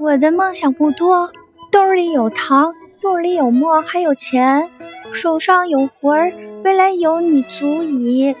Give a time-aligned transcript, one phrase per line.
[0.00, 1.32] 我的梦想不多，
[1.72, 4.70] 兜里有糖，肚里有墨，还有钱，
[5.12, 6.32] 手上有魂儿，
[6.62, 8.36] 未来有你足矣。